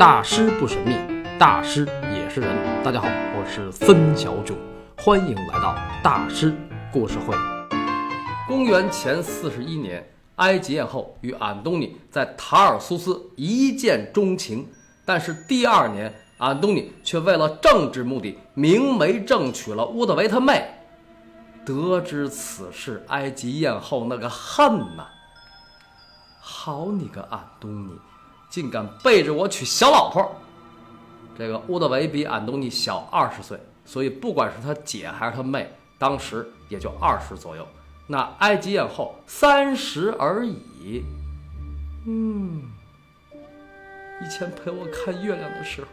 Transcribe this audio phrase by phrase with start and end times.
[0.00, 0.96] 大师不神秘，
[1.38, 2.82] 大师也是人。
[2.82, 4.54] 大家好，我是孙小九，
[4.96, 6.56] 欢迎来到大师
[6.90, 7.36] 故事会。
[8.48, 14.66] 公元前四十一年，埃及艳后与安东尼在塔尔苏斯一见钟情，
[15.04, 20.66] 但是第二年，安东尼却为了政治目的明媒正娶了乌德维他妹。
[21.62, 25.08] 得知此事，埃及艳后那个恨呐！
[26.40, 27.92] 好你个安东尼，
[28.50, 30.36] 竟敢背着我娶小老婆！
[31.38, 37.66] 这个乌德维比安东尼小二十岁，所以不管是他姐还是他妹，当时也就二十左右。
[38.06, 41.04] 那埃及艳后三十而已。
[42.06, 42.62] 嗯，
[44.20, 45.88] 以前陪我看月亮的时候，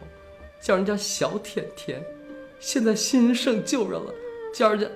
[0.60, 2.02] 叫人家小甜甜，
[2.58, 4.12] 现在新生旧人了，
[4.52, 4.86] 叫人家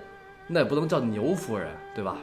[0.48, 2.16] 那也不能叫牛夫人，对吧？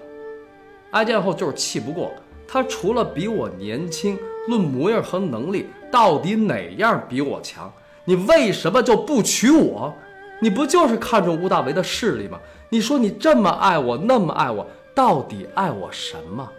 [0.92, 2.12] 埃及艳后就是气不过。
[2.52, 4.18] 他除了比我年轻，
[4.48, 7.72] 论模样和能力，到底哪样比我强？
[8.06, 9.94] 你为什么就不娶我？
[10.42, 12.40] 你不就是看中吴大维的势力吗？
[12.70, 16.50] 你说你这么爱我，那么爱我，到底爱我什么？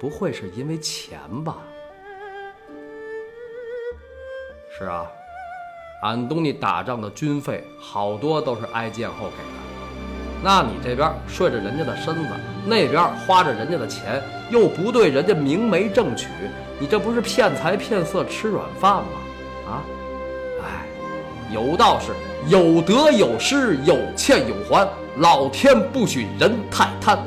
[0.00, 1.58] 不会是因为钱吧？
[4.78, 5.06] 是啊，
[6.00, 9.66] 安东尼打仗的军费好多都是埃及艳后给的。
[10.42, 12.28] 那你这边睡着人家的身子，
[12.66, 16.28] 那边花着人家的钱，又不对人家明媒正娶，
[16.78, 19.08] 你这不是骗财骗色吃软饭吗？
[19.68, 19.82] 啊，
[20.62, 20.86] 哎，
[21.52, 22.12] 有道是
[22.48, 24.88] 有得有失，有欠有还，
[25.18, 27.18] 老天不许人太贪。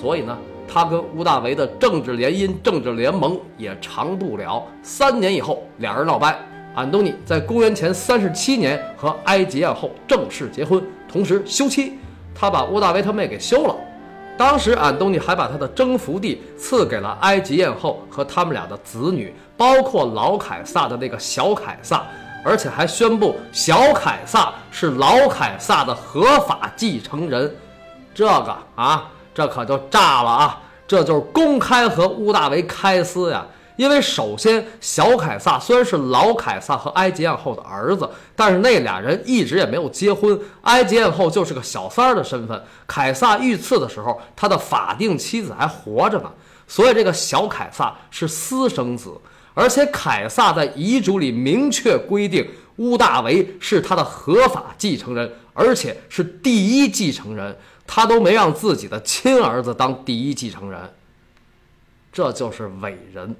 [0.00, 4.64] 所以呢，他跟乌大维的政治联姻、政治联盟也长不了。
[4.82, 6.38] 三年以后，俩人闹掰，
[6.74, 11.98] 安东尼在公元前三十七年和埃及艳后正式结婚，同时休妻。
[12.34, 13.74] 他把乌大维他妹给休了，
[14.36, 22.04] 当时安东尼还把他的征服地赐给了埃及艳后和他们俩的子女，包括老凯撒的那个小凯撒，
[22.44, 27.54] 而且还宣布小凯撒是老凯撒的合法继承人。
[28.14, 30.60] 这个啊，这可就炸了啊！
[30.86, 33.44] 这就是公开和乌大维开撕呀。
[33.76, 40.38] 因为首先，小凯撒虽然是老凯撒和埃及艳后的儿子，但是那俩人一直也没有结婚。
[40.62, 42.62] 埃及艳后就是个小三儿的身份。
[42.86, 46.32] 凯撒遇刺的时候，他的法定妻子还活着呢，
[46.66, 49.12] 所以这个小凯撒是私生子。
[49.52, 57.56] 而且凯撒在遗嘱里明确规定，乌大维是他的合法继承人，而且是第一继承人，
[57.86, 60.78] 他都没让自己的亲儿子当第一继承人，
[62.12, 63.34] 这就是伟人。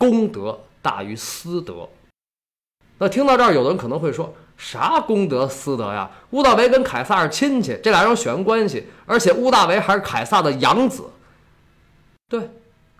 [0.00, 1.86] 功德大于私德。
[2.96, 6.10] 那听到这儿，有的人可能会说：“啥功德私德呀？
[6.30, 11.10] 乌大维跟凯撒是亲戚，这俩人有血缘关系，而且乌大维还是凯撒的养子。
[12.28, 12.48] 对，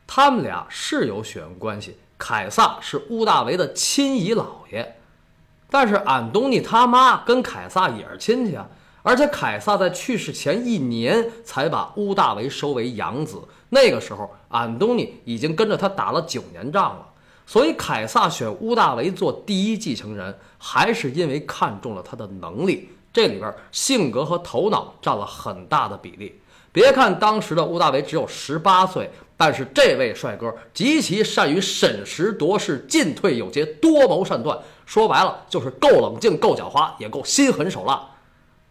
[0.06, 1.96] 他们俩是有血缘关系。
[2.18, 4.96] 凯撒是乌大维的亲姨姥爷，
[5.70, 8.68] 但是安东尼他妈跟凯撒也是亲戚啊。
[9.02, 13.40] 而且凯撒在去世前一年才把乌大维收为养子。”
[13.70, 17.06] 那个时候，安东尼已经跟着他打了九年仗了，
[17.46, 22.90] 所以凯撒选乌大维做第一继承人，还是因为看中了他的能力。
[23.12, 26.40] 这里边性格和头脑占了很大的比例。
[26.72, 34.56] 别看当时的乌大维只有十八岁，但是这位帅哥极其善于审时度势，进退有节，多谋善断。
[34.86, 38.08] 说白了，就是够冷静、够狡猾，也够心狠手辣。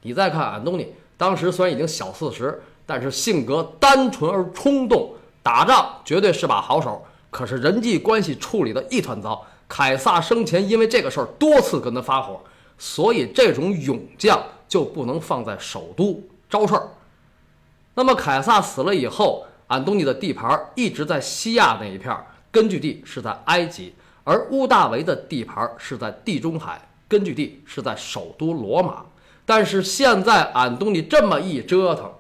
[0.02, 2.62] 你再看安东尼，当时虽然已经小四十。
[2.92, 9.46] 但是性格单纯而冲动，打仗绝对是把好手，可是人际关系处理的一团糟。
[9.68, 12.42] 凯撒生前因为这个事儿多次跟他发火，
[12.80, 16.88] 所以这种勇将就不能放在首都招事儿。
[17.94, 22.18] 那么凯撒死了以后，安东尼的地盘一直在西亚那一片，
[22.50, 23.94] 根据地是在埃及，
[24.24, 29.06] 而屋大维的地盘是在地中海，根据地是在首都罗马。
[29.50, 32.14] 但是现在俺东尼这么一折腾。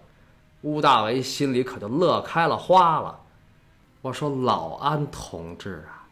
[0.61, 3.19] 乌大维心里可就乐开了花了。
[4.01, 6.09] 我说：“老安同志啊，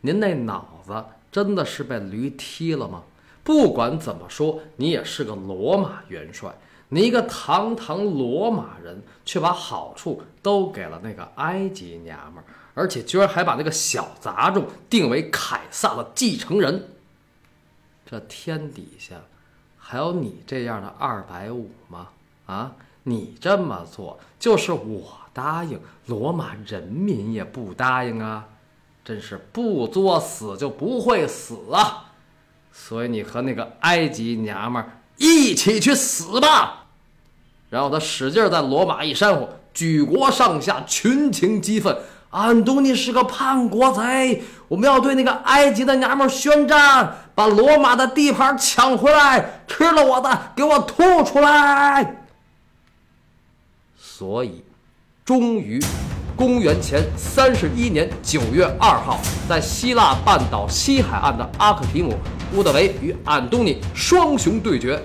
[0.00, 3.04] 您那脑子真的是被驴踢了吗？
[3.44, 6.52] 不管怎么说，你也是个罗马元帅，
[6.88, 16.88] 你一个堂堂罗马人，却把好处都给了那个埃及娘们儿，而且居然还把那个小杂种定为凯撒的继承人。
[18.04, 19.14] 这天底下
[19.88, 22.08] 还有你这样的二百五吗？
[22.46, 22.72] 啊？”
[23.08, 28.44] 你这么做，就是我答应，罗马人民也不答应啊！
[29.04, 32.10] 真是不作死就不会死啊！
[32.72, 34.84] 所以你和那个埃及娘们
[35.18, 36.86] 一起去死吧！
[37.70, 41.96] 然后他使劲在罗马一煽呼，举国上下群情激愤，
[42.30, 52.24] 安东尼是个叛国贼，我们要对那个埃及的娘们宣战，把罗马的地盘抢回来，吃了我的给我吐出来。
[53.96, 54.62] 所以，
[55.24, 55.82] 终于，
[56.36, 62.14] 公元前三十一年九月二号，在希腊半岛西海岸的阿克提姆，
[62.54, 65.02] 乌德维与安东尼双雄对决。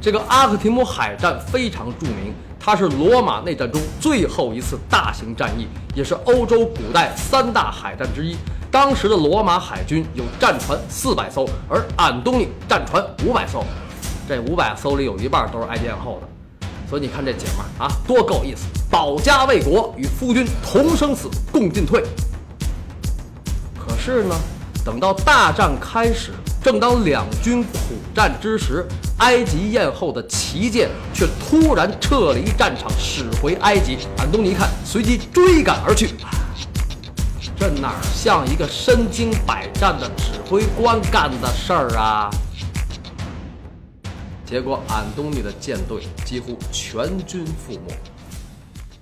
[0.00, 2.34] 这个阿克提姆海战非常著名。
[2.70, 8.36] 它是罗马内战中最后一次大型战役，也是欧洲古代三大海战之一。
[8.70, 13.64] 当时的罗马海军有战船四百艘，而安东尼战船五百艘，
[14.28, 16.68] 这五百艘里有一半都是埃及艳后的。
[16.90, 18.66] 所以你看这姐们儿啊，多够意思！
[18.90, 22.04] 保家卫国，与夫君同生死，共进退。
[23.78, 24.34] 可是呢，
[24.84, 26.32] 等到大战开始。
[26.62, 27.78] 正当两军苦
[28.14, 28.86] 战之时，
[29.18, 33.98] 埃及艳后的旗舰却突然撤离战场，驶回埃及。
[34.16, 36.10] 安东尼一看，随即追赶而去。
[37.56, 42.30] 这哪像一个身经百战的指挥官干的事儿啊？
[44.46, 47.98] 结果，安东尼的舰队几乎全军覆没。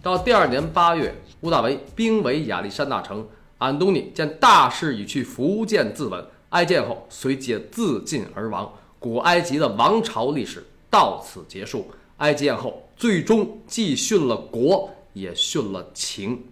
[0.03, 3.27] 到第二年八月，乌大维兵围亚历山大城，
[3.59, 6.25] 安东尼见大势已去，伏剑自刎。
[6.51, 8.73] 埃及艳后随即自尽而亡，
[9.07, 11.89] 古埃及的王朝历史到此结束。
[12.17, 16.45] 埃及艳后最终既殉了国，也殉了情。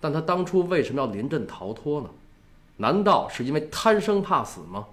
[0.00, 2.08] 但她当初为什么要临阵逃脱呢？
[2.76, 4.86] 难道是因为贪生怕死吗？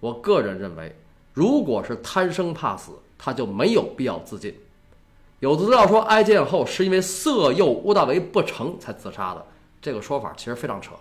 [0.00, 0.94] 我个人认为，
[1.32, 4.54] 如果是贪生怕死，她就没有必要自尽。
[5.40, 9.46] 有的资料说，埃及艳后是因为色诱乌大维不成才自杀的。
[9.80, 10.92] 这个说法其实非常扯。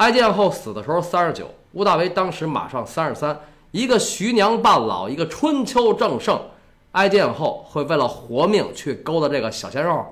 [0.00, 3.38] 埃及艳后死的时候三十九，屋大维当时马上三十三，
[3.70, 6.40] 一个徐娘半老，一个春秋正盛。
[6.92, 10.02] 埃及艳后会为了活命去勾搭这个小鲜肉？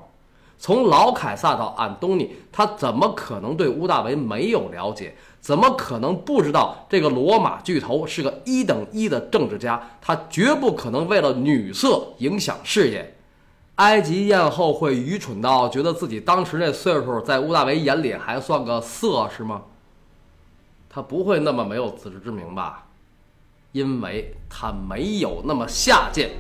[0.58, 5.14] 从老凯撒到安东尼，他怎么可能对屋大维没有了解？
[5.40, 9.82] 怎么可能不知道这个罗马巨头是个一等一的政治家？
[10.02, 13.16] 他绝不可能为了女色影响事业。
[13.76, 19.62] 埃及艳后会愚蠢到觉得自己当时那岁数，在乌大维眼里还算个色是吗？
[20.90, 22.84] 他不会那么没有自知之明吧？
[23.72, 26.30] 因为他没有那么下贱。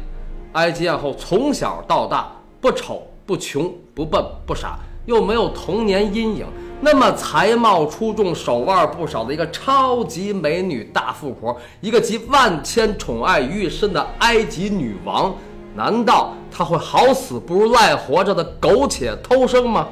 [0.54, 6.46] 埃及艳后从小到大不丑不穷不笨不傻，又没有童年阴影，
[6.80, 15.34] 那么才貌出众、手腕不少的一个超级美女大富婆，一个集万千宠爱于一身的埃及女王。
[15.76, 19.86] 难道他会好死不如赖活着的苟且偷生吗？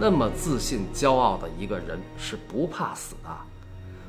[0.00, 3.30] 那么自信骄傲的一个人是不怕死的，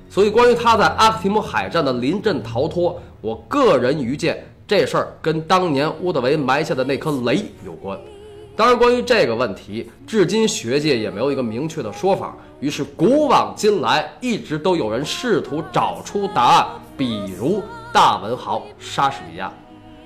[0.09, 7.99] 所以关于他在阿克提姆海战的临阵逃脱，我个人愚见这事儿跟当年乌德维埋下的那颗雷有关。
[8.55, 12.35] 当然，关于这个问题，至今学界也没有一个明确的说法。
[12.59, 17.61] 于是古往今来，一直都有人试图找出答案，比如。
[17.91, 19.51] 大文豪莎士比亚，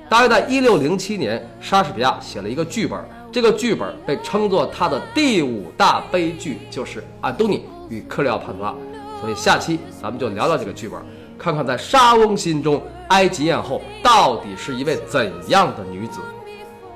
[0.07, 2.97] 大约在一六零七年，莎士比亚写了一个剧本，
[3.33, 8.69] 这个剧本被称作他的第五大悲剧，就是《安东尼与克里奥帕特拉》。
[9.19, 10.99] 所以下期咱们就聊聊这个剧本，
[11.35, 16.19] 看看在莎翁心中，埃及艳后到底是一位怎样的女子。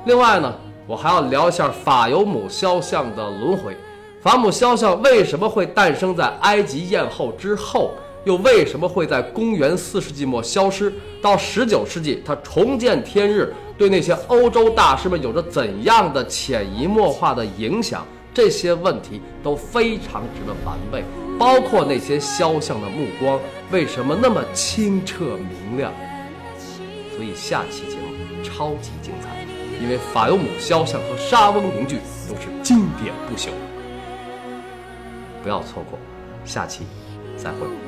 [0.06, 0.54] 另外呢，
[0.86, 3.76] 我还要聊一下法尤姆肖像的轮回，
[4.22, 7.94] 法姆肖像为什么会诞生在埃及艳后之后？
[8.26, 10.94] 又为什么会在公元四世纪末消失？
[11.20, 18.06] 到十九世纪，它重见天日，对那些欧洲大师们有着怎样的潜移默化的影响？
[18.34, 21.04] 这些问题都非常值得玩味，
[21.40, 23.40] 包括那些肖像的目光
[23.72, 25.92] 为什么那么清澈明亮？
[27.16, 29.44] 所以下期节目超级精彩，
[29.82, 31.98] 因为法尤姆肖像和莎翁名句
[32.30, 33.50] 都是经典不朽，
[35.42, 35.98] 不要错过，
[36.46, 36.86] 下期
[37.36, 37.87] 再会。